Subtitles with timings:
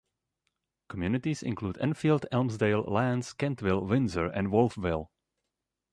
[0.89, 5.11] Communities include Enfield, Elmsdale, Lantz, Kentville, Windsor and Wolfville.